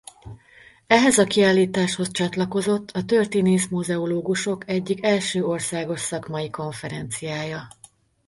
Ehhez 0.87 1.17
a 1.17 1.23
kiállításhoz 1.23 2.11
csatlakozott 2.11 2.91
a 2.91 3.05
történész-muzeológusok 3.05 4.69
egyik 4.69 5.03
első 5.05 5.45
országos 5.45 5.99
szakmai 5.99 6.49
konferenciája. 6.49 7.67